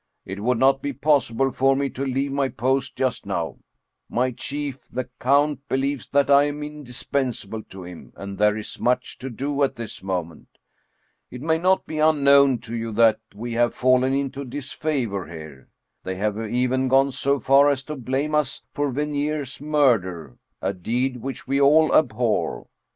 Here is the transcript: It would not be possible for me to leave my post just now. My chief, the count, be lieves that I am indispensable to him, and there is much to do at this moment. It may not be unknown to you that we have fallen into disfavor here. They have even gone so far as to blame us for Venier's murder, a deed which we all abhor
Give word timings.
It 0.25 0.39
would 0.41 0.57
not 0.57 0.81
be 0.81 0.93
possible 0.93 1.51
for 1.51 1.75
me 1.75 1.87
to 1.91 2.03
leave 2.03 2.31
my 2.31 2.49
post 2.49 2.95
just 2.97 3.27
now. 3.27 3.59
My 4.09 4.31
chief, 4.31 4.87
the 4.89 5.07
count, 5.19 5.69
be 5.69 5.77
lieves 5.77 6.09
that 6.09 6.27
I 6.27 6.45
am 6.45 6.63
indispensable 6.63 7.61
to 7.65 7.83
him, 7.83 8.11
and 8.15 8.35
there 8.39 8.57
is 8.57 8.79
much 8.79 9.19
to 9.19 9.29
do 9.29 9.61
at 9.61 9.75
this 9.75 10.01
moment. 10.01 10.57
It 11.29 11.43
may 11.43 11.59
not 11.59 11.85
be 11.85 11.99
unknown 11.99 12.57
to 12.61 12.75
you 12.75 12.91
that 12.93 13.19
we 13.35 13.53
have 13.53 13.75
fallen 13.75 14.11
into 14.15 14.43
disfavor 14.43 15.27
here. 15.27 15.69
They 16.03 16.15
have 16.15 16.35
even 16.35 16.87
gone 16.87 17.11
so 17.11 17.39
far 17.39 17.69
as 17.69 17.83
to 17.83 17.95
blame 17.95 18.33
us 18.33 18.63
for 18.73 18.91
Venier's 18.91 19.61
murder, 19.61 20.35
a 20.63 20.73
deed 20.73 21.17
which 21.17 21.45
we 21.47 21.61
all 21.61 21.93
abhor 21.93 22.65